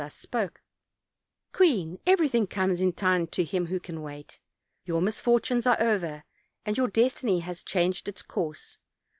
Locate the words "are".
5.67-5.79